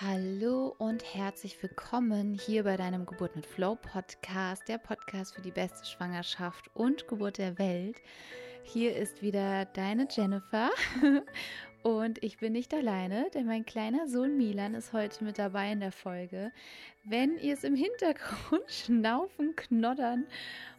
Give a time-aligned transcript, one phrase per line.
[0.00, 5.50] Hallo und herzlich willkommen hier bei deinem Geburt mit Flow Podcast, der Podcast für die
[5.50, 7.96] beste Schwangerschaft und Geburt der Welt.
[8.62, 10.70] Hier ist wieder deine Jennifer
[11.82, 15.80] und ich bin nicht alleine, denn mein kleiner Sohn Milan ist heute mit dabei in
[15.80, 16.52] der Folge.
[17.02, 20.28] Wenn ihr es im Hintergrund schnaufen, knoddern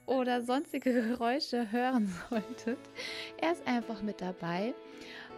[0.05, 2.79] oder sonstige Geräusche hören solltet,
[3.41, 4.73] er ist einfach mit dabei.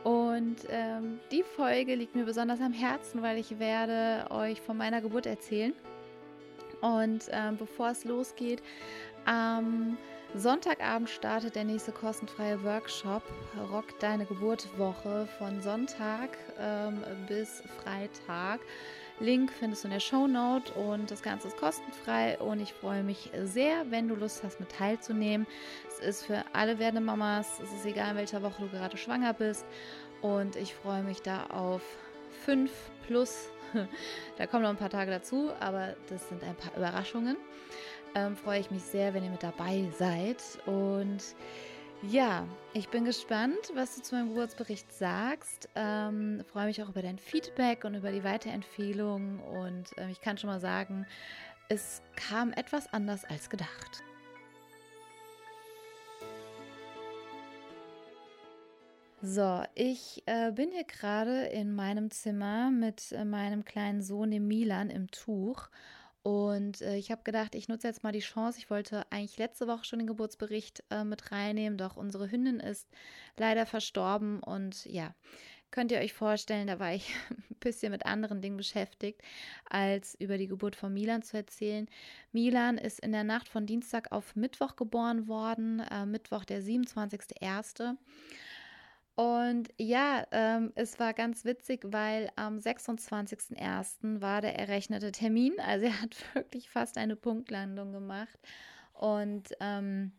[0.04, 5.02] Und ähm, die Folge liegt mir besonders am Herzen, weil ich werde euch von meiner
[5.02, 5.74] Geburt erzählen.
[6.82, 8.64] Und ähm, bevor es losgeht,
[9.26, 9.98] am
[10.34, 13.22] Sonntagabend startet der nächste kostenfreie Workshop
[13.72, 18.62] Rock deine Geburtwoche von Sonntag ähm, bis Freitag.
[19.22, 23.04] Link findest du in der Show Note und das Ganze ist kostenfrei und ich freue
[23.04, 25.46] mich sehr, wenn du Lust hast, mit teilzunehmen.
[25.88, 29.34] Es ist für alle werdende Mamas, es ist egal, in welcher Woche du gerade schwanger
[29.34, 29.66] bist
[30.22, 31.82] und ich freue mich da auf
[32.46, 32.72] fünf
[33.08, 33.50] plus.
[34.38, 37.38] Da kommen noch ein paar Tage dazu, aber das sind ein paar Überraschungen.
[38.16, 41.20] Ähm, freue ich mich sehr, wenn ihr mit dabei seid und
[42.10, 45.70] ja, ich bin gespannt, was du zu meinem Geburtsbericht sagst.
[45.76, 49.40] Ähm, freue mich auch über dein Feedback und über die Weiterempfehlung.
[49.40, 51.06] Und äh, ich kann schon mal sagen,
[51.70, 54.04] es kam etwas anders als gedacht.
[59.22, 64.48] So, ich äh, bin hier gerade in meinem Zimmer mit äh, meinem kleinen Sohn, dem
[64.48, 65.70] Milan, im Tuch.
[66.24, 68.60] Und äh, ich habe gedacht, ich nutze jetzt mal die Chance.
[68.60, 72.88] Ich wollte eigentlich letzte Woche schon den Geburtsbericht äh, mit reinnehmen, doch unsere Hündin ist
[73.38, 74.42] leider verstorben.
[74.44, 75.16] Und ja,
[75.72, 79.22] könnt ihr euch vorstellen, da war ich ein bisschen mit anderen Dingen beschäftigt,
[79.66, 81.88] als über die Geburt von Milan zu erzählen.
[82.32, 87.98] Milan ist in der Nacht von Dienstag auf Mittwoch geboren worden, äh, Mittwoch der 27.01.
[89.16, 94.22] Und ja, ähm, es war ganz witzig, weil am 26.01.
[94.22, 95.54] war der errechnete Termin.
[95.60, 98.40] Also er hat wirklich fast eine Punktlandung gemacht.
[98.94, 100.14] Und ähm,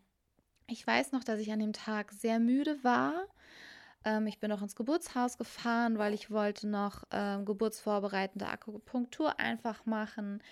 [0.66, 3.26] ich weiß noch, dass ich an dem Tag sehr müde war.
[4.04, 9.86] Ähm, ich bin noch ins Geburtshaus gefahren, weil ich wollte noch ähm, geburtsvorbereitende Akupunktur einfach
[9.86, 10.42] machen.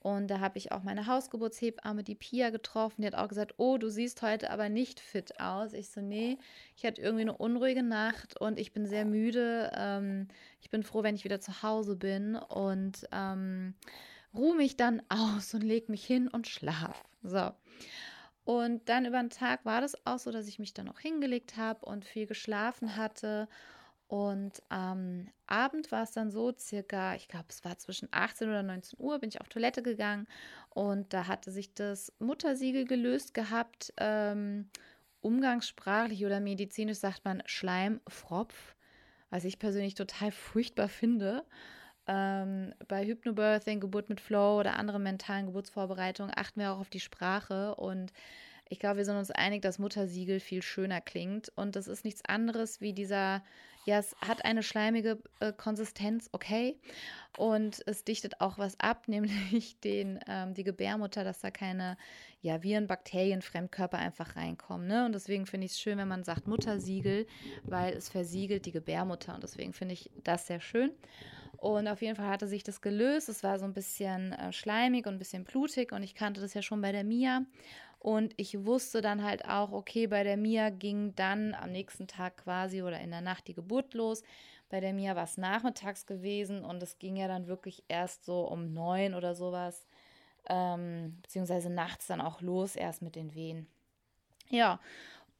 [0.00, 3.02] Und da habe ich auch meine Hausgeburtshebamme, die Pia, getroffen.
[3.02, 5.74] Die hat auch gesagt, oh, du siehst heute aber nicht fit aus.
[5.74, 6.38] Ich so, nee,
[6.74, 9.70] ich hatte irgendwie eine unruhige Nacht und ich bin sehr müde.
[9.74, 10.28] Ähm,
[10.62, 13.74] ich bin froh, wenn ich wieder zu Hause bin und ähm,
[14.34, 17.04] ruhe mich dann aus und lege mich hin und schlaf.
[17.22, 17.50] So.
[18.44, 21.58] Und dann über den Tag war das auch so, dass ich mich dann auch hingelegt
[21.58, 23.48] habe und viel geschlafen hatte.
[24.10, 28.64] Und am Abend war es dann so, circa, ich glaube, es war zwischen 18 oder
[28.64, 30.26] 19 Uhr, bin ich auf Toilette gegangen
[30.70, 33.92] und da hatte sich das Muttersiegel gelöst gehabt.
[33.98, 34.68] Ähm,
[35.20, 38.74] umgangssprachlich oder medizinisch sagt man Schleimfropf,
[39.30, 41.44] was ich persönlich total furchtbar finde.
[42.08, 46.98] Ähm, bei Hypnobirthing, Geburt mit Flow oder anderen mentalen Geburtsvorbereitungen achten wir auch auf die
[46.98, 48.12] Sprache und
[48.70, 51.50] ich glaube, wir sind uns einig, dass Muttersiegel viel schöner klingt.
[51.56, 53.42] Und das ist nichts anderes wie dieser,
[53.84, 56.76] ja, es hat eine schleimige äh, Konsistenz, okay.
[57.38, 61.96] Und es dichtet auch was ab, nämlich den, ähm, die Gebärmutter, dass da keine
[62.42, 64.86] ja, Viren, Bakterien, Fremdkörper einfach reinkommen.
[64.86, 65.04] Ne?
[65.04, 67.26] Und deswegen finde ich es schön, wenn man sagt Muttersiegel,
[67.64, 69.34] weil es versiegelt die Gebärmutter.
[69.34, 70.90] Und deswegen finde ich das sehr schön.
[71.60, 73.28] Und auf jeden Fall hatte sich das gelöst.
[73.28, 75.92] Es war so ein bisschen äh, schleimig und ein bisschen blutig.
[75.92, 77.42] Und ich kannte das ja schon bei der Mia.
[77.98, 82.38] Und ich wusste dann halt auch, okay, bei der Mia ging dann am nächsten Tag
[82.38, 84.22] quasi oder in der Nacht die Geburt los.
[84.70, 88.40] Bei der Mia war es nachmittags gewesen und es ging ja dann wirklich erst so
[88.48, 89.84] um neun oder sowas,
[90.48, 93.66] ähm, beziehungsweise nachts dann auch los, erst mit den Wehen.
[94.48, 94.80] Ja,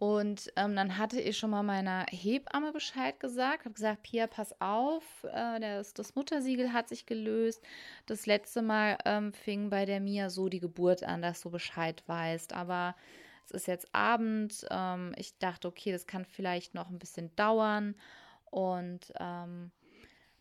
[0.00, 4.59] und ähm, dann hatte ich schon mal meiner Hebamme Bescheid gesagt, habe gesagt, Pia, pass
[4.59, 7.62] auf, äh, das, das, Muttersiegel hat sich gelöst.
[8.06, 12.03] Das letzte Mal ähm, fing bei der Mia so die Geburt an, dass du Bescheid
[12.06, 12.55] weißt.
[12.55, 12.97] Aber
[13.44, 14.66] es ist jetzt Abend.
[14.71, 17.94] Ähm, ich dachte, okay, das kann vielleicht noch ein bisschen dauern.
[18.47, 19.71] Und ähm,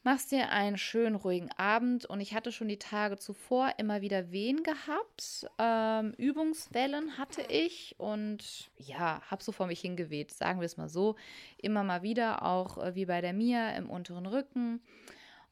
[0.10, 4.32] machst dir einen schönen ruhigen Abend und ich hatte schon die Tage zuvor immer wieder
[4.32, 5.46] Wehen gehabt.
[5.60, 10.90] Ähm, Übungswellen hatte ich und ja, habe so vor mich hingeweht, sagen wir es mal
[10.90, 11.16] so.
[11.60, 14.82] Immer mal wieder, auch äh, wie bei der Mia im unteren Rücken.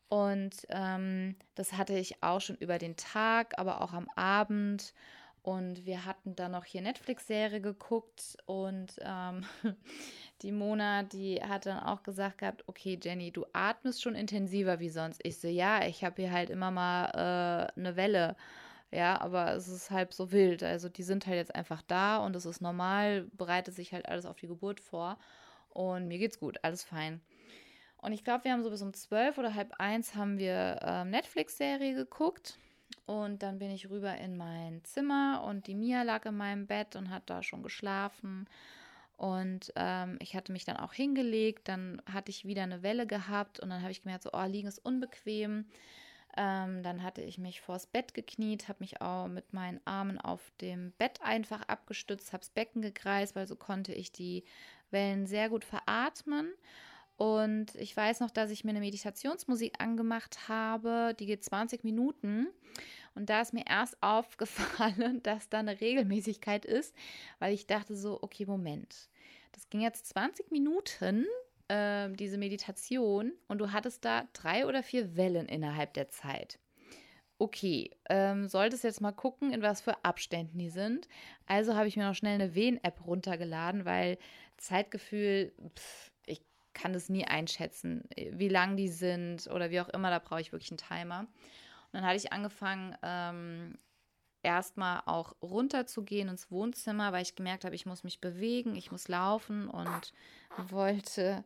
[0.10, 4.96] Und ähm, das hatte ich auch schon über den Tag, aber auch am Abend.
[5.44, 9.46] Und wir hatten dann noch hier Netflix-Serie geguckt und ähm,
[10.42, 14.90] die Mona, die hat dann auch gesagt gehabt, okay, Jenny, du atmest schon intensiver wie
[14.90, 15.20] sonst.
[15.24, 18.36] Ich so, ja, ich habe hier halt immer mal äh, eine Welle.
[18.92, 20.64] Ja, aber es ist halb so wild.
[20.64, 24.26] Also die sind halt jetzt einfach da und es ist normal, bereitet sich halt alles
[24.26, 25.18] auf die Geburt vor.
[25.70, 27.22] Und mir geht's gut, alles fein.
[27.98, 31.10] Und ich glaube, wir haben so bis um zwölf oder halb eins haben wir ähm,
[31.10, 32.58] Netflix-Serie geguckt.
[33.06, 36.96] Und dann bin ich rüber in mein Zimmer und die Mia lag in meinem Bett
[36.96, 38.48] und hat da schon geschlafen.
[39.18, 43.60] Und ähm, ich hatte mich dann auch hingelegt, dann hatte ich wieder eine Welle gehabt
[43.60, 45.66] und dann habe ich gemerkt, so, oh, liegen ist unbequem.
[46.38, 50.52] Ähm, dann hatte ich mich vors Bett gekniet, habe mich auch mit meinen Armen auf
[50.62, 54.44] dem Bett einfach abgestützt, habe das Becken gekreist, weil so konnte ich die
[54.92, 56.54] Wellen sehr gut veratmen.
[57.16, 62.48] Und ich weiß noch, dass ich mir eine Meditationsmusik angemacht habe, die geht 20 Minuten.
[63.18, 66.96] Und da ist mir erst aufgefallen, dass da eine Regelmäßigkeit ist,
[67.40, 69.10] weil ich dachte so, okay, Moment,
[69.52, 71.26] das ging jetzt 20 Minuten,
[71.68, 76.60] äh, diese Meditation, und du hattest da drei oder vier Wellen innerhalb der Zeit.
[77.40, 81.08] Okay, ähm, solltest jetzt mal gucken, in was für Abständen die sind.
[81.46, 84.18] Also habe ich mir noch schnell eine Wehen-App runtergeladen, weil
[84.58, 86.42] Zeitgefühl, pff, ich
[86.74, 90.52] kann das nie einschätzen, wie lang die sind oder wie auch immer, da brauche ich
[90.52, 91.28] wirklich einen Timer
[91.92, 93.78] dann hatte ich angefangen, ähm,
[94.44, 99.08] erstmal auch runterzugehen ins Wohnzimmer, weil ich gemerkt habe, ich muss mich bewegen, ich muss
[99.08, 100.14] laufen und
[100.70, 101.44] wollte,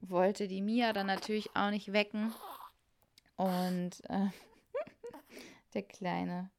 [0.00, 2.32] wollte die Mia dann natürlich auch nicht wecken.
[3.36, 4.28] Und äh,
[5.74, 6.50] der Kleine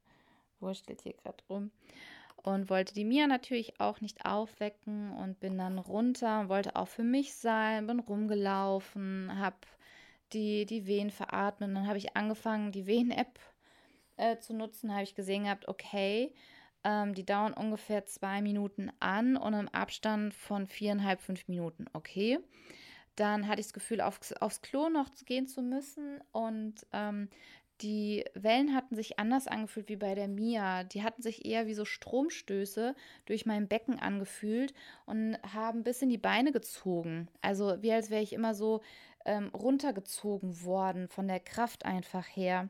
[0.60, 1.70] wurstelt hier gerade rum.
[2.36, 7.04] Und wollte die Mia natürlich auch nicht aufwecken und bin dann runter, wollte auch für
[7.04, 9.56] mich sein, bin rumgelaufen, habe
[10.32, 11.74] die, die Wehen veratmen.
[11.74, 13.38] Dann habe ich angefangen, die Wehen-App
[14.16, 14.92] äh, zu nutzen.
[14.92, 16.34] Habe ich gesehen gehabt, okay,
[16.84, 21.86] ähm, die dauern ungefähr zwei Minuten an und im Abstand von viereinhalb, fünf Minuten.
[21.92, 22.38] Okay.
[23.16, 27.28] Dann hatte ich das Gefühl, aufs, aufs Klo noch gehen zu müssen und ähm,
[27.82, 30.84] die Wellen hatten sich anders angefühlt wie bei der Mia.
[30.84, 32.94] Die hatten sich eher wie so Stromstöße
[33.26, 34.72] durch mein Becken angefühlt
[35.04, 37.28] und haben bis in die Beine gezogen.
[37.40, 38.82] Also wie als wäre ich immer so
[39.24, 42.68] ähm, runtergezogen worden von der Kraft einfach her.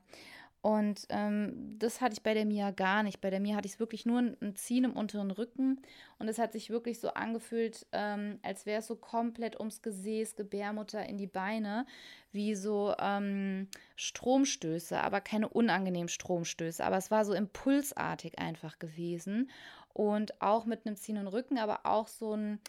[0.62, 3.20] Und ähm, das hatte ich bei der Mia gar nicht.
[3.20, 5.82] Bei der Mia hatte ich wirklich nur ein, Ziehen im unteren Rücken.
[6.20, 10.36] Und es hat sich wirklich so angefühlt, ähm, als wäre es so komplett ums Gesäß,
[10.36, 11.84] Gebärmutter in die Beine,
[12.30, 13.66] wie so ähm,
[13.96, 16.84] Stromstöße, aber keine unangenehmen Stromstöße.
[16.84, 19.50] Aber es war so impulsartig einfach gewesen.
[19.92, 22.60] Und auch mit einem ziehenden Rücken, aber auch so ein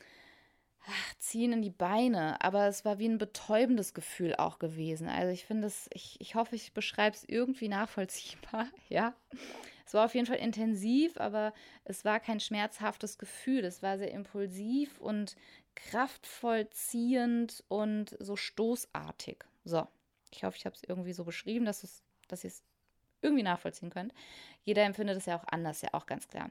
[0.85, 5.07] ach, ziehen in die Beine, aber es war wie ein betäubendes Gefühl auch gewesen.
[5.07, 9.13] Also ich finde es, ich, ich hoffe, ich beschreibe es irgendwie nachvollziehbar, ja.
[9.85, 11.53] Es war auf jeden Fall intensiv, aber
[11.83, 13.65] es war kein schmerzhaftes Gefühl.
[13.65, 15.35] Es war sehr impulsiv und
[15.75, 19.43] kraftvoll ziehend und so stoßartig.
[19.65, 19.85] So,
[20.31, 22.63] ich hoffe, ich habe es irgendwie so beschrieben, dass, dass ihr es
[23.21, 24.13] irgendwie nachvollziehen könnt.
[24.63, 26.49] Jeder empfindet es ja auch anders, ja auch ganz klar.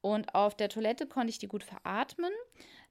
[0.00, 2.32] Und auf der Toilette konnte ich die gut veratmen.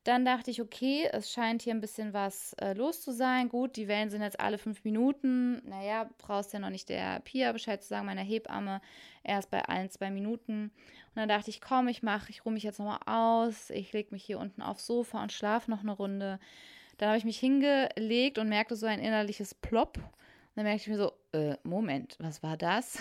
[0.04, 3.50] Dann dachte ich, okay, es scheint hier ein bisschen was äh, los zu sein.
[3.50, 5.62] Gut, die Wellen sind jetzt alle fünf Minuten.
[5.68, 8.82] Naja, brauchst ja noch nicht der Pia Bescheid zu sagen, meiner Hebamme,
[9.24, 10.72] erst bei allen zwei Minuten.
[11.10, 13.70] Und dann dachte ich, komm, ich mache, ich ruhe mich jetzt nochmal aus.
[13.70, 16.40] Ich lege mich hier unten aufs Sofa und schlafe noch eine Runde.
[16.98, 19.98] Dann habe ich mich hingelegt und merkte so ein innerliches Plopp.
[19.98, 20.06] Und
[20.56, 23.00] dann merkte ich mir so, äh, Moment, was war das?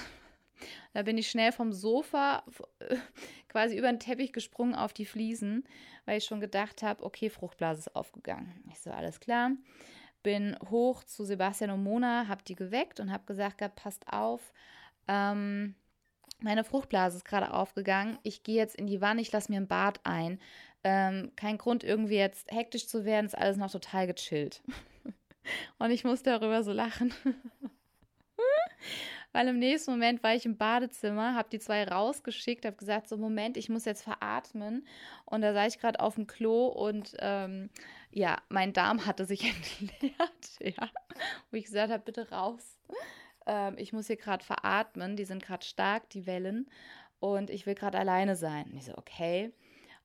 [0.93, 2.45] Da bin ich schnell vom Sofa
[3.49, 5.65] quasi über den Teppich gesprungen auf die Fliesen,
[6.05, 8.65] weil ich schon gedacht habe, okay, Fruchtblase ist aufgegangen.
[8.71, 9.53] Ich so, alles klar.
[10.23, 14.53] Bin hoch zu Sebastian und Mona, habe die geweckt und habe gesagt, passt auf,
[15.09, 15.75] ähm,
[16.41, 18.19] meine Fruchtblase ist gerade aufgegangen.
[18.23, 20.39] Ich gehe jetzt in die Wanne, ich lasse mir ein Bad ein.
[20.85, 24.63] Ähm, kein Grund, irgendwie jetzt hektisch zu werden, ist alles noch total gechillt.
[25.79, 27.15] und ich musste darüber so lachen
[29.37, 33.19] weil im nächsten Moment war ich im Badezimmer, habe die zwei rausgeschickt, habe gesagt, so
[33.19, 34.87] Moment, ich muss jetzt veratmen.
[35.27, 37.69] Und da saß ich gerade auf dem Klo und ähm,
[38.11, 39.45] ja, mein Darm hatte sich
[39.79, 40.89] entleert, ja,
[41.51, 42.79] wo ich gesagt habe, bitte raus.
[43.45, 46.71] Ähm, ich muss hier gerade veratmen, die sind gerade stark, die Wellen.
[47.21, 48.71] Und ich will gerade alleine sein.
[48.71, 49.53] Und ich so, okay.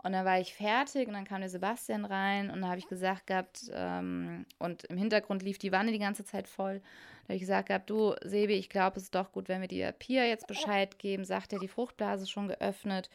[0.04, 2.88] Und dann war ich fertig und dann kam der Sebastian rein und da habe ich
[2.88, 6.80] gesagt gehabt, ähm, und im Hintergrund lief die Wanne die ganze Zeit voll.
[6.80, 9.68] Da habe ich gesagt gehabt, du Sebi, ich glaube, es ist doch gut, wenn wir
[9.68, 11.24] dir Pia jetzt Bescheid geben.
[11.24, 13.10] Sagt er, die Fruchtblase schon geöffnet.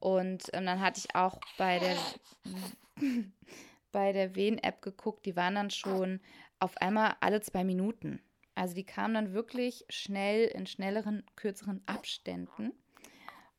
[0.00, 1.96] Und ähm, dann hatte ich auch bei der,
[3.92, 6.20] bei der Wehen-App geguckt, die waren dann schon
[6.58, 8.20] auf einmal alle zwei Minuten.
[8.56, 12.72] Also die kamen dann wirklich schnell in schnelleren, kürzeren Abständen.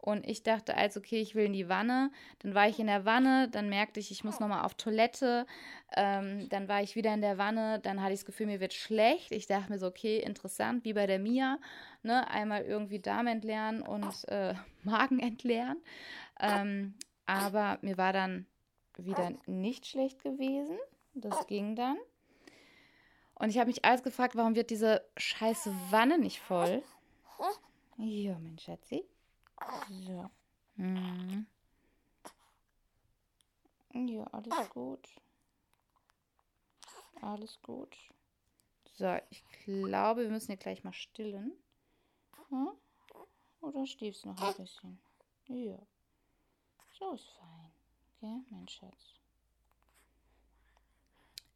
[0.04, 2.12] Und ich dachte als, okay, ich will in die Wanne.
[2.40, 5.48] Dann war ich in der Wanne, dann merkte ich, ich muss nochmal auf Toilette.
[5.96, 8.74] Ähm, dann war ich wieder in der Wanne, dann hatte ich das Gefühl, mir wird
[8.74, 9.32] schlecht.
[9.32, 11.58] Ich dachte mir so, okay, interessant, wie bei der Mia.
[12.02, 12.30] Ne?
[12.30, 15.82] Einmal irgendwie Darm entleeren und äh, Magen entleeren.
[16.38, 16.96] Ähm,
[17.26, 18.46] aber mir war dann
[18.98, 20.78] wieder nicht schlecht gewesen.
[21.14, 21.96] Das ging dann.
[23.36, 26.84] Und ich habe mich alles gefragt, warum wird diese scheiße Wanne nicht voll?
[27.96, 29.06] Ja, mein Schatzi.
[29.90, 30.30] So.
[30.78, 31.46] Hm.
[33.94, 35.08] Ja, alles gut.
[37.22, 37.96] Alles gut.
[38.96, 41.54] So, ich glaube, wir müssen hier gleich mal stillen.
[42.50, 42.70] Hm?
[43.62, 45.00] Oder stiefst noch ein bisschen?
[45.48, 45.78] Ja.
[47.00, 47.72] So ist fein.
[48.18, 49.14] Okay, mein Schatz.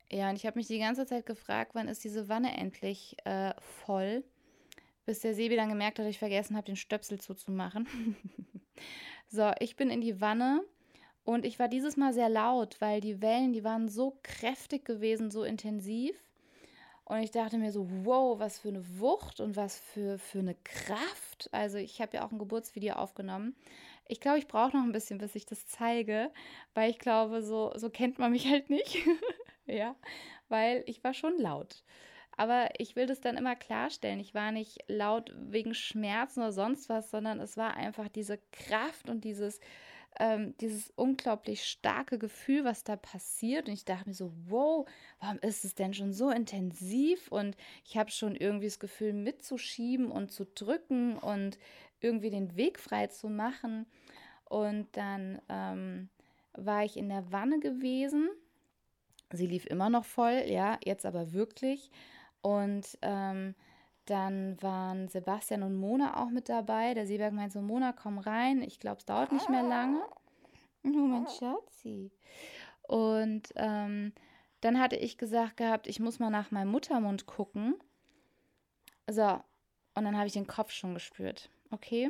[0.09, 3.53] Ja, und ich habe mich die ganze Zeit gefragt, wann ist diese Wanne endlich äh,
[3.59, 4.23] voll,
[5.07, 7.87] bis der Sebi dann gemerkt hat, dass ich vergessen habe, den Stöpsel zuzumachen.
[9.29, 10.61] so, ich bin in die Wanne
[11.23, 15.31] und ich war dieses Mal sehr laut, weil die Wellen, die waren so kräftig gewesen,
[15.31, 16.15] so intensiv.
[17.05, 20.55] Und ich dachte mir so, wow, was für eine Wucht und was für, für eine
[20.65, 21.47] Kraft.
[21.53, 23.55] Also ich habe ja auch ein Geburtsvideo aufgenommen.
[24.09, 26.31] Ich glaube, ich brauche noch ein bisschen, bis ich das zeige,
[26.73, 28.97] weil ich glaube, so, so kennt man mich halt nicht.
[29.67, 29.95] ja,
[30.49, 31.81] weil ich war schon laut.
[32.37, 34.19] Aber ich will das dann immer klarstellen.
[34.19, 39.09] Ich war nicht laut wegen Schmerzen oder sonst was, sondern es war einfach diese Kraft
[39.09, 39.59] und dieses,
[40.19, 43.67] ähm, dieses unglaublich starke Gefühl, was da passiert.
[43.67, 44.87] Und ich dachte mir so, wow,
[45.19, 47.31] warum ist es denn schon so intensiv?
[47.31, 51.57] Und ich habe schon irgendwie das Gefühl, mitzuschieben und zu drücken und
[51.99, 53.87] irgendwie den Weg frei zu machen.
[54.45, 56.09] Und dann ähm,
[56.53, 58.29] war ich in der Wanne gewesen
[59.31, 61.91] Sie lief immer noch voll, ja, jetzt aber wirklich.
[62.47, 63.55] Und ähm,
[64.05, 66.93] dann waren Sebastian und Mona auch mit dabei.
[66.93, 68.61] Der Seeberg meinte so, Mona, komm rein.
[68.61, 70.01] Ich glaube, es dauert nicht mehr lange.
[70.85, 72.09] Oh, mein Schatzi.
[72.83, 74.13] Und ähm,
[74.61, 77.75] dann hatte ich gesagt gehabt, ich muss mal nach meinem Muttermund gucken.
[79.09, 79.41] So,
[79.95, 81.49] und dann habe ich den Kopf schon gespürt.
[81.71, 82.09] Okay.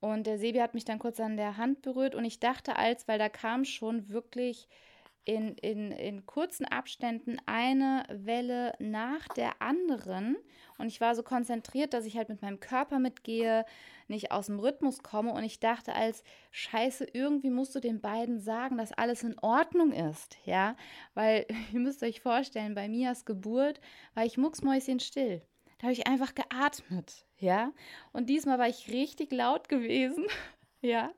[0.00, 3.08] Und der Sebi hat mich dann kurz an der Hand berührt und ich dachte als,
[3.08, 4.68] weil da kam schon wirklich
[5.26, 10.36] in, in, in kurzen Abständen eine Welle nach der anderen.
[10.78, 13.66] Und ich war so konzentriert, dass ich halt mit meinem Körper mitgehe,
[14.08, 15.32] nicht aus dem Rhythmus komme.
[15.32, 19.92] Und ich dachte als Scheiße, irgendwie musst du den beiden sagen, dass alles in Ordnung
[19.92, 20.38] ist.
[20.44, 20.76] Ja,
[21.14, 23.80] weil ihr müsst euch vorstellen, bei Mias Geburt
[24.14, 25.42] war ich mucksmäuschenstill.
[25.78, 27.26] Da habe ich einfach geatmet.
[27.38, 27.72] Ja,
[28.12, 30.24] und diesmal war ich richtig laut gewesen.
[30.80, 31.10] ja,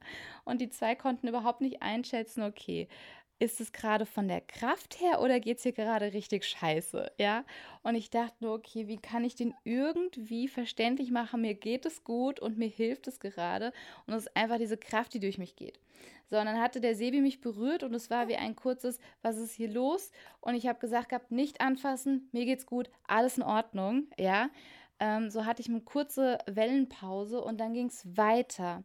[0.45, 2.89] und die zwei konnten überhaupt nicht einschätzen, okay,
[3.39, 7.13] ist es gerade von der Kraft her oder geht es hier gerade richtig scheiße?
[7.19, 7.45] Ja.
[7.83, 11.43] Und ich dachte nur, okay, wie kann ich den irgendwie verständlich machen?
[11.43, 13.73] Mir geht es gut und mir hilft es gerade.
[14.07, 15.79] Und es ist einfach diese Kraft, die durch mich geht.
[16.31, 19.39] So, und dann hatte der Sebi mich berührt und es war wie ein kurzes, was
[19.39, 20.11] ist hier los?
[20.41, 24.51] Und ich habe gesagt gehabt, nicht anfassen, mir geht's gut, alles in Ordnung, ja.
[25.01, 28.83] Ähm, so hatte ich eine kurze Wellenpause und dann ging es weiter.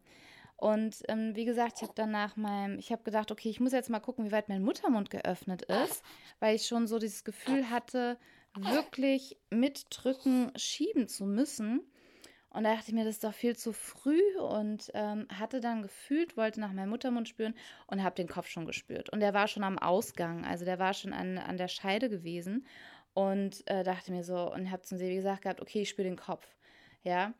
[0.56, 3.72] Und ähm, wie gesagt, ich habe dann nach meinem, ich habe gedacht, okay, ich muss
[3.72, 6.02] jetzt mal gucken, wie weit mein Muttermund geöffnet ist,
[6.38, 8.18] weil ich schon so dieses Gefühl hatte,
[8.56, 11.80] wirklich mitdrücken, schieben zu müssen.
[12.50, 15.82] Und da dachte ich mir, das ist doch viel zu früh und ähm, hatte dann
[15.82, 17.54] gefühlt, wollte nach meinem Muttermund spüren
[17.88, 19.10] und habe den Kopf schon gespürt.
[19.10, 22.64] Und der war schon am Ausgang, also der war schon an, an der Scheide gewesen.
[23.12, 26.16] Und äh, dachte mir so, und habe zum Sebi gesagt gehabt, okay, ich spüre den
[26.16, 26.46] Kopf.
[27.02, 27.34] Ja.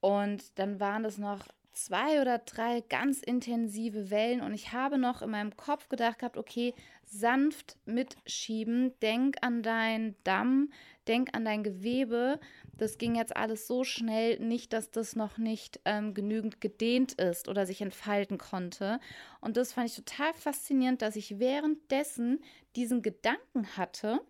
[0.00, 5.22] Und dann waren das noch zwei oder drei ganz intensive Wellen und ich habe noch
[5.22, 10.70] in meinem Kopf gedacht gehabt, okay, sanft mitschieben, denk an deinen Damm,
[11.06, 12.40] denk an dein Gewebe.
[12.78, 17.46] Das ging jetzt alles so schnell, nicht, dass das noch nicht ähm, genügend gedehnt ist
[17.48, 18.98] oder sich entfalten konnte.
[19.40, 22.40] Und das fand ich total faszinierend, dass ich währenddessen
[22.74, 24.20] diesen Gedanken hatte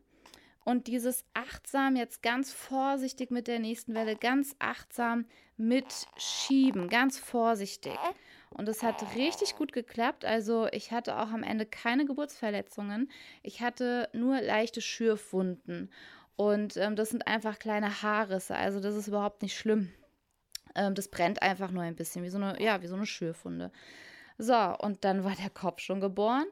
[0.67, 5.25] und dieses achtsam jetzt ganz vorsichtig mit der nächsten Welle, ganz achtsam
[5.57, 7.97] mitschieben, ganz vorsichtig.
[8.51, 10.25] Und es hat richtig gut geklappt.
[10.25, 13.13] Also ich hatte auch am Ende keine Geburtsverletzungen.
[13.45, 15.93] Ich hatte nur leichte Schürfwunden.
[16.35, 18.57] Und ähm, das sind einfach kleine Haarrisse.
[18.57, 19.93] Also das ist überhaupt nicht schlimm.
[20.75, 23.71] Ähm, das brennt einfach nur ein bisschen, wie so eine, ja, wie so eine Schürfwunde.
[24.37, 26.47] So, und dann war der Kopf schon geboren.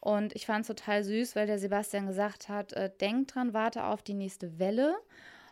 [0.00, 3.84] Und ich fand es total süß, weil der Sebastian gesagt hat, äh, denk dran, warte
[3.84, 4.96] auf die nächste Welle.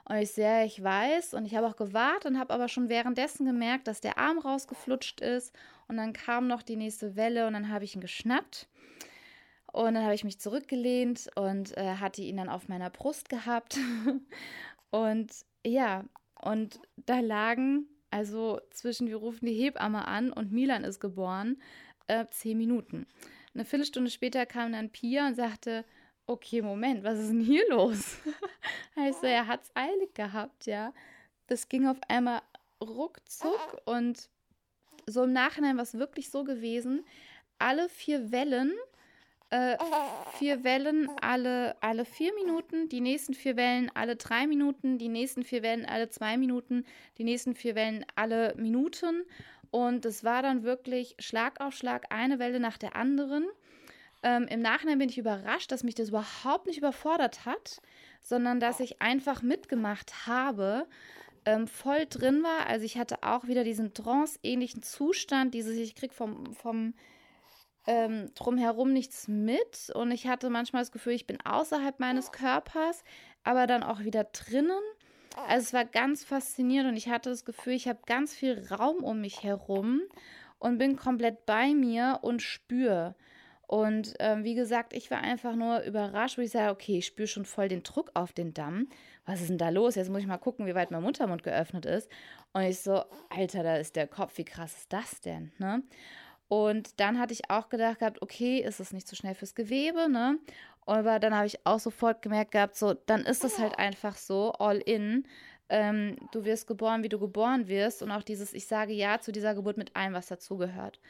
[0.09, 1.35] Und ich sehe, ich weiß.
[1.35, 5.21] Und ich habe auch gewartet und habe aber schon währenddessen gemerkt, dass der Arm rausgeflutscht
[5.21, 5.53] ist.
[5.89, 8.69] Und dann kam noch die nächste Welle und dann habe ich ihn geschnappt.
[9.73, 13.79] Und dann habe ich mich zurückgelehnt und äh, hatte ihn dann auf meiner Brust gehabt.
[14.91, 15.33] und
[15.67, 16.05] ja,
[16.41, 21.61] und da lagen, also zwischen, wir rufen die Hebamme an und Milan ist geboren,
[22.07, 23.07] äh, zehn Minuten.
[23.57, 25.87] Eine Viertelstunde später kam dann Pia und sagte,
[26.27, 28.19] okay, Moment, was ist denn hier los?
[28.97, 30.93] heißt so, er hat es eilig gehabt, ja.
[31.47, 32.43] Das ging auf einmal
[32.83, 34.29] ruckzuck und
[35.07, 37.03] so im Nachhinein war es wirklich so gewesen,
[37.59, 38.75] alle vier Wellen
[39.51, 39.77] äh,
[40.39, 45.45] vier Wellen alle, alle vier Minuten, die nächsten vier Wellen alle drei Minuten, die nächsten
[45.45, 46.85] vier Wellen alle zwei Minuten,
[47.19, 49.23] die nächsten vier Wellen alle Minuten.
[49.71, 53.47] Und es war dann wirklich Schlag auf Schlag eine Welle nach der anderen.
[54.23, 57.81] Ähm, Im Nachhinein bin ich überrascht, dass mich das überhaupt nicht überfordert hat,
[58.23, 60.87] sondern dass ich einfach mitgemacht habe,
[61.45, 62.67] ähm, voll drin war.
[62.67, 66.95] Also ich hatte auch wieder diesen trance-ähnlichen Zustand, dieses, ich krieg vom, vom
[67.87, 73.05] ähm, drumherum nichts mit und ich hatte manchmal das Gefühl, ich bin außerhalb meines Körpers,
[73.45, 74.81] aber dann auch wieder drinnen.
[75.49, 79.05] Also es war ganz faszinierend und ich hatte das Gefühl, ich habe ganz viel Raum
[79.05, 80.01] um mich herum
[80.59, 83.15] und bin komplett bei mir und spüre.
[83.67, 87.27] Und ähm, wie gesagt, ich war einfach nur überrascht, wo ich sage, okay, ich spüre
[87.27, 88.89] schon voll den Druck auf den Damm.
[89.25, 89.97] Was ist denn da los?
[89.97, 92.09] Jetzt muss ich mal gucken, wie weit mein Muttermund geöffnet ist.
[92.53, 95.53] Und ich so, Alter, da ist der Kopf, wie krass ist das denn?
[95.59, 95.83] Ne?
[96.49, 100.09] Und dann hatte ich auch gedacht gehabt, okay, ist es nicht so schnell fürs Gewebe,
[100.09, 100.39] ne?
[100.87, 104.53] Aber dann habe ich auch sofort gemerkt gehabt, so, dann ist es halt einfach so,
[104.53, 105.27] all in.
[105.69, 108.03] Ähm, du wirst geboren, wie du geboren wirst.
[108.03, 111.01] Und auch dieses, ich sage ja zu dieser Geburt mit allem, was dazugehört.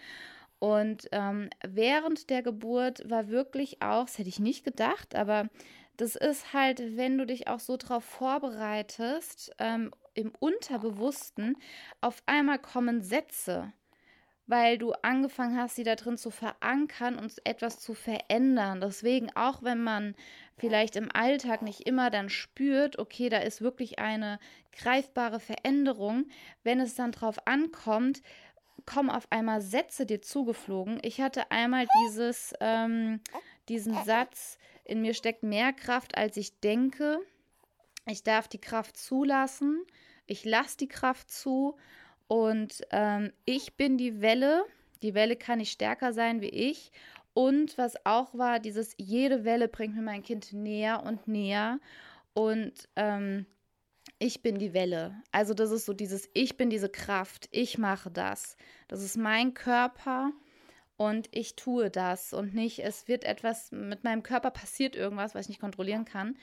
[0.59, 5.51] Und ähm, während der Geburt war wirklich auch, das hätte ich nicht gedacht, aber
[5.99, 11.57] das ist halt, wenn du dich auch so darauf vorbereitest, ähm, im Unterbewussten,
[12.01, 13.73] auf einmal kommen Sätze
[14.47, 18.81] weil du angefangen hast, sie da drin zu verankern und etwas zu verändern.
[18.81, 20.15] Deswegen, auch wenn man
[20.57, 24.39] vielleicht im Alltag nicht immer dann spürt, okay, da ist wirklich eine
[24.73, 26.27] greifbare Veränderung,
[26.63, 28.23] wenn es dann drauf ankommt,
[28.85, 31.01] kommen auf einmal Sätze dir zugeflogen.
[31.03, 33.21] Ich hatte einmal dieses, ähm,
[33.69, 37.19] diesen Satz, in mir steckt mehr Kraft, als ich denke.
[38.07, 39.85] Ich darf die Kraft zulassen.
[40.27, 41.77] Ich lasse die Kraft zu
[42.29, 44.65] und ähm, ich bin die Welle.
[45.03, 46.91] Die Welle kann nicht stärker sein wie ich.
[47.35, 51.79] Und was auch war, dieses jede Welle bringt mir mein Kind näher und näher.
[52.35, 53.47] Und ähm,
[54.19, 55.15] ich bin die Welle.
[55.33, 57.49] Also das ist so dieses Ich bin diese Kraft.
[57.51, 58.57] Ich mache das.
[58.89, 60.33] Das ist mein Körper
[60.97, 65.43] und ich tue das und nicht, es wird etwas mit meinem Körper passiert irgendwas, was
[65.43, 66.37] ich nicht kontrollieren kann.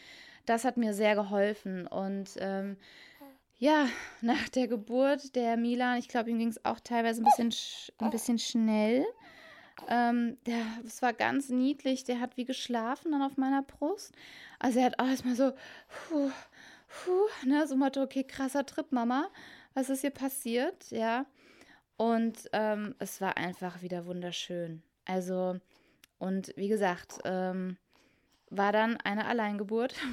[0.45, 2.77] Das hat mir sehr geholfen und ähm,
[3.63, 3.87] ja,
[4.19, 7.53] nach der Geburt der Milan, ich glaube, ihm ging es auch teilweise ein bisschen,
[7.97, 9.05] ein bisschen schnell.
[9.87, 14.13] Ähm, der, es war ganz niedlich, der hat wie geschlafen dann auf meiner Brust.
[14.59, 15.53] Also er hat auch erstmal so,
[15.87, 16.29] puh,
[16.89, 19.29] puh, ne, so Motto, okay, krasser Trip, Mama,
[19.75, 21.25] was ist hier passiert, ja.
[21.95, 24.83] Und ähm, es war einfach wieder wunderschön.
[25.05, 25.57] Also,
[26.19, 27.77] und wie gesagt, ähm,
[28.49, 29.95] war dann eine Alleingeburt.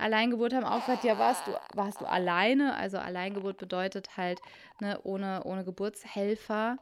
[0.00, 2.74] Alleingeburt haben auch gesagt, ja, warst du, warst du alleine?
[2.76, 4.40] Also Alleingeburt bedeutet halt,
[4.80, 6.78] ne, ohne, ohne Geburtshelfer.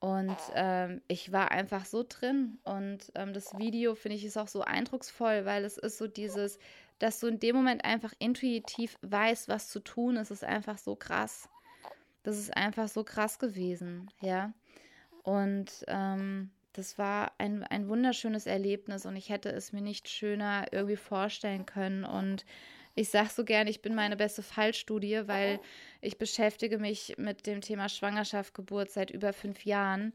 [0.00, 2.58] Und ähm, ich war einfach so drin.
[2.64, 6.58] Und ähm, das Video, finde ich, ist auch so eindrucksvoll, weil es ist so dieses,
[6.98, 10.94] dass du in dem Moment einfach intuitiv weißt, was zu tun ist, ist einfach so
[10.94, 11.48] krass.
[12.22, 14.52] Das ist einfach so krass gewesen, ja.
[15.22, 20.66] Und ähm, das war ein, ein wunderschönes Erlebnis und ich hätte es mir nicht schöner
[20.70, 22.04] irgendwie vorstellen können.
[22.04, 22.44] Und
[22.94, 25.58] ich sage so gerne, ich bin meine beste Fallstudie, weil
[26.00, 30.12] ich beschäftige mich mit dem Thema Schwangerschaft, Geburt seit über fünf Jahren.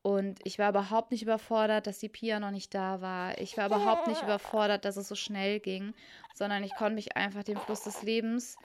[0.00, 3.36] Und ich war überhaupt nicht überfordert, dass die Pia noch nicht da war.
[3.38, 5.92] Ich war überhaupt nicht überfordert, dass es so schnell ging,
[6.32, 8.56] sondern ich konnte mich einfach dem Fluss des Lebens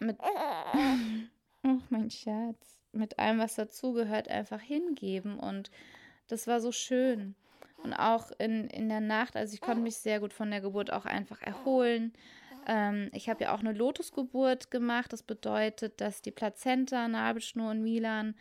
[0.00, 0.18] mit.
[1.64, 2.80] Oh, mein Schatz.
[2.90, 5.38] Mit allem, was dazugehört, einfach hingeben.
[5.38, 5.70] Und
[6.32, 7.34] das war so schön.
[7.84, 10.92] Und auch in, in der Nacht, also ich konnte mich sehr gut von der Geburt
[10.92, 12.14] auch einfach erholen.
[12.66, 15.12] Ähm, ich habe ja auch eine Lotusgeburt gemacht.
[15.12, 18.34] Das bedeutet, dass die Plazenta, Nabelschnur und Milan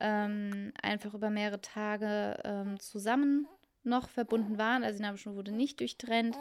[0.00, 3.46] ähm, einfach über mehrere Tage ähm, zusammen
[3.82, 4.82] noch verbunden waren.
[4.82, 6.38] Also die Nabelschnur wurde nicht durchtrennt.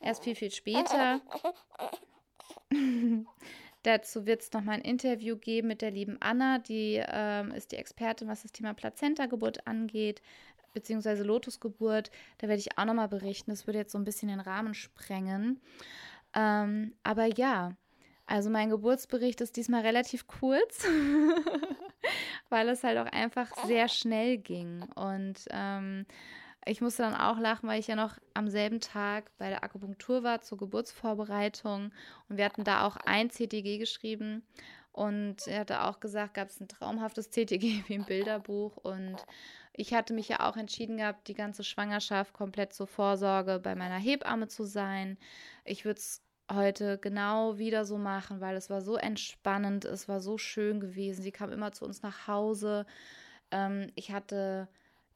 [0.00, 1.20] Erst viel, viel später.
[3.82, 7.76] Dazu wird es nochmal ein Interview geben mit der lieben Anna, die ähm, ist die
[7.76, 10.22] Expertin, was das Thema Plazenta-Geburt angeht,
[10.72, 12.10] beziehungsweise Lotusgeburt.
[12.38, 13.50] Da werde ich auch nochmal berichten.
[13.50, 15.60] Das würde jetzt so ein bisschen den Rahmen sprengen.
[16.34, 17.72] Ähm, aber ja,
[18.26, 20.86] also mein Geburtsbericht ist diesmal relativ kurz,
[22.48, 24.82] weil es halt auch einfach sehr schnell ging.
[24.94, 26.06] Und ähm,
[26.64, 30.22] ich musste dann auch lachen, weil ich ja noch am selben Tag bei der Akupunktur
[30.22, 31.92] war zur Geburtsvorbereitung
[32.28, 34.42] und wir hatten da auch ein CTG geschrieben
[34.92, 39.16] und er hatte auch gesagt, gab es ein traumhaftes CTG wie im Bilderbuch und
[39.72, 43.98] ich hatte mich ja auch entschieden gehabt, die ganze Schwangerschaft komplett zur Vorsorge bei meiner
[43.98, 45.18] Hebamme zu sein.
[45.64, 50.20] Ich würde es heute genau wieder so machen, weil es war so entspannend, es war
[50.20, 51.22] so schön gewesen.
[51.22, 52.84] Sie kam immer zu uns nach Hause.
[53.50, 54.68] Ähm, ich hatte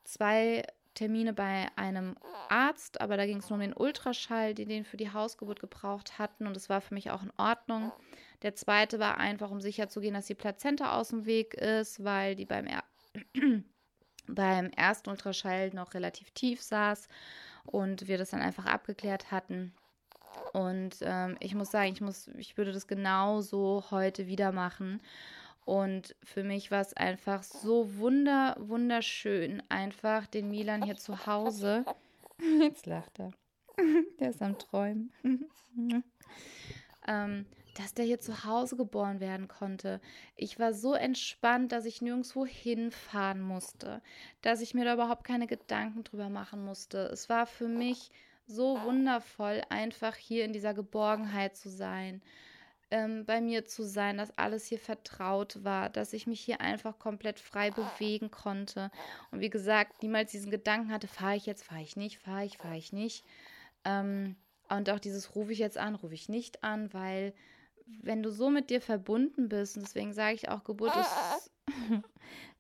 [0.05, 0.63] zwei
[0.97, 2.17] Termine bei einem
[2.49, 6.19] Arzt, aber da ging es nur um den Ultraschall, die den für die Hausgeburt gebraucht
[6.19, 7.93] hatten und es war für mich auch in Ordnung.
[8.43, 12.47] Der zweite war einfach, um sicherzugehen, dass die Plazenta aus dem Weg ist, weil die
[12.47, 12.83] beim, er
[14.27, 17.09] beim ersten Ultraschall noch relativ tief saß
[17.65, 19.75] und wir das dann einfach abgeklärt hatten.
[20.53, 25.01] Und ähm, ich muss sagen, ich, muss, ich würde das genauso heute wieder machen.
[25.67, 31.85] Und für mich war es einfach so wunder, wunderschön, einfach den Milan hier zu Hause.
[32.61, 33.33] Jetzt lacht er.
[34.21, 35.13] Der ist am Träumen.
[37.09, 40.01] ähm, dass der hier zu Hause geboren werden konnte.
[40.37, 44.01] Ich war so entspannt, dass ich nirgendwo hinfahren musste,
[44.43, 47.09] dass ich mir da überhaupt keine Gedanken drüber machen musste.
[47.13, 48.13] Es war für mich
[48.47, 52.23] so wundervoll, einfach hier in dieser Geborgenheit zu sein
[52.91, 56.99] ähm, bei mir zu sein, dass alles hier vertraut war, dass ich mich hier einfach
[56.99, 58.91] komplett frei bewegen konnte.
[59.31, 62.59] Und wie gesagt, niemals diesen Gedanken hatte, fahre ich jetzt, fahre ich nicht, fahre ich,
[62.59, 63.25] fahre ich nicht.
[63.85, 64.37] Ähm,
[64.69, 67.35] und auch dieses rufe ich jetzt an, rufe ich nicht an, weil
[67.87, 71.51] wenn du so mit dir verbunden bist, und deswegen sage ich auch, Geburt ist,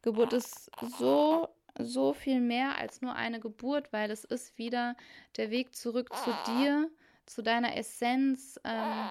[0.02, 4.96] Geburt ist so, so viel mehr als nur eine Geburt, weil es ist wieder
[5.36, 6.90] der Weg zurück zu dir,
[7.26, 9.10] zu deiner Essenz, ähm,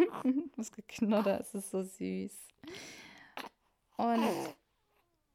[0.56, 2.32] das Geknodder, es ist so süß.
[3.96, 4.54] Und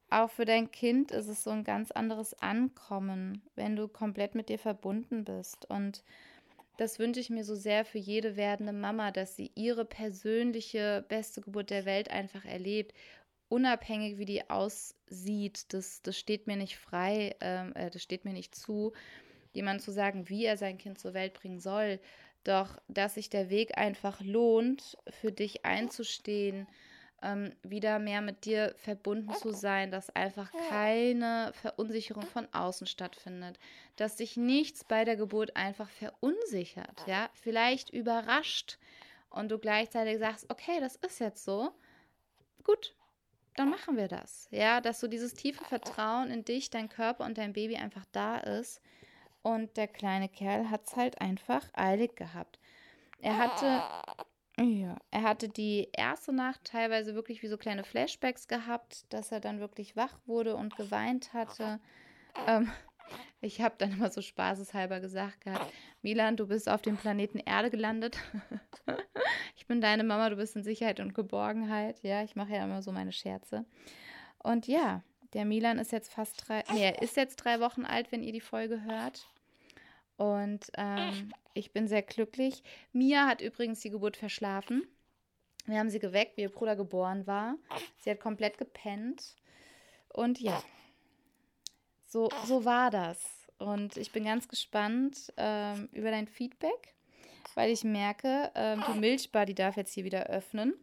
[0.09, 4.49] auch für dein Kind ist es so ein ganz anderes Ankommen, wenn du komplett mit
[4.49, 5.69] dir verbunden bist.
[5.69, 6.03] Und
[6.77, 11.41] das wünsche ich mir so sehr für jede werdende Mama, dass sie ihre persönliche beste
[11.41, 12.93] Geburt der Welt einfach erlebt.
[13.47, 18.33] Unabhängig wie die aussieht, das, das steht mir nicht frei, ähm, äh, das steht mir
[18.33, 18.93] nicht zu,
[19.53, 21.99] jemand zu sagen, wie er sein Kind zur Welt bringen soll.
[22.45, 26.67] Doch dass sich der Weg einfach lohnt, für dich einzustehen,
[27.23, 33.57] ähm, wieder mehr mit dir verbunden zu sein, dass einfach keine Verunsicherung von außen stattfindet,
[33.95, 38.77] dass dich nichts bei der Geburt einfach verunsichert, ja, vielleicht überrascht
[39.31, 41.71] und du gleichzeitig sagst, okay, das ist jetzt so,
[42.63, 42.95] gut,
[43.55, 47.39] dann machen wir das, ja, dass so dieses tiefe Vertrauen in dich, dein Körper und
[47.39, 48.81] dein Baby einfach da ist
[49.45, 52.59] und der kleine Kerl hat es halt einfach eilig gehabt.
[53.21, 53.83] Er hatte,
[54.59, 59.39] ja, er hatte die erste Nacht teilweise wirklich wie so kleine Flashbacks gehabt, dass er
[59.39, 61.79] dann wirklich wach wurde und geweint hatte.
[62.47, 62.71] Ähm,
[63.39, 67.69] ich habe dann immer so spaßeshalber gesagt gehabt, Milan, du bist auf dem Planeten Erde
[67.69, 68.17] gelandet.
[69.55, 72.01] ich bin deine Mama, du bist in Sicherheit und Geborgenheit.
[72.01, 73.63] Ja, ich mache ja immer so meine Scherze.
[74.39, 75.03] Und ja,
[75.33, 78.33] der Milan ist jetzt fast drei, nee, er ist jetzt drei Wochen alt, wenn ihr
[78.33, 79.27] die Folge hört.
[80.17, 82.63] Und ähm, ich bin sehr glücklich.
[82.93, 84.87] Mia hat übrigens die Geburt verschlafen.
[85.65, 87.55] Wir haben sie geweckt, wie ihr Bruder geboren war.
[87.97, 89.35] Sie hat komplett gepennt.
[90.09, 90.63] Und ja,
[92.07, 93.19] so, so war das.
[93.57, 96.93] Und ich bin ganz gespannt ähm, über dein Feedback,
[97.55, 100.73] weil ich merke, ähm, die Milchbar, die darf jetzt hier wieder öffnen.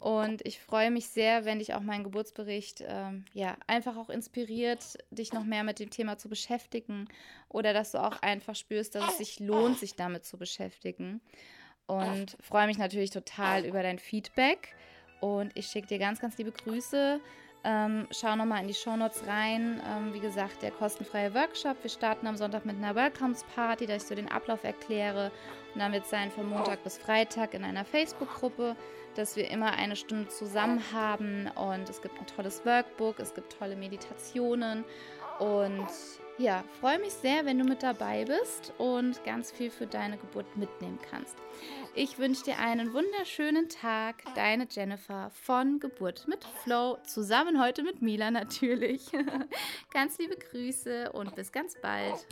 [0.00, 4.98] Und ich freue mich sehr, wenn dich auch mein Geburtsbericht ähm, ja einfach auch inspiriert,
[5.10, 7.08] dich noch mehr mit dem Thema zu beschäftigen
[7.48, 11.20] oder dass du auch einfach spürst, dass es sich lohnt, sich damit zu beschäftigen.
[11.86, 14.74] Und freue mich natürlich total über dein Feedback.
[15.20, 17.20] Und ich schicke dir ganz, ganz liebe Grüße.
[17.64, 19.82] Ähm, schau nochmal in die Shownotes rein.
[19.88, 21.76] Ähm, wie gesagt, der kostenfreie Workshop.
[21.82, 25.32] Wir starten am Sonntag mit einer Welcomes Party, da ich so den Ablauf erkläre.
[25.74, 28.76] Und dann wird es sein von Montag bis Freitag in einer Facebook-Gruppe
[29.14, 33.56] dass wir immer eine Stunde zusammen haben und es gibt ein tolles Workbook, es gibt
[33.58, 34.84] tolle Meditationen
[35.38, 35.86] und
[36.38, 40.56] ja, freue mich sehr, wenn du mit dabei bist und ganz viel für deine Geburt
[40.56, 41.36] mitnehmen kannst.
[41.94, 44.16] Ich wünsche dir einen wunderschönen Tag.
[44.34, 49.12] Deine Jennifer von Geburt mit Flow, zusammen heute mit Mila natürlich.
[49.92, 52.26] ganz liebe Grüße und bis ganz bald.